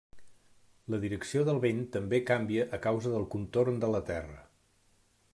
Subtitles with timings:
[0.93, 4.41] La direcció del vent també canvia a causa del contorn de la terra.